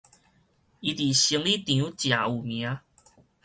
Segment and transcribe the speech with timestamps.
[0.03, 0.13] 伊佇生理場
[1.95, 2.79] 誠有名